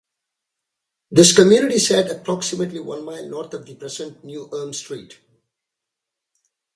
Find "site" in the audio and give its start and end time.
4.73-5.19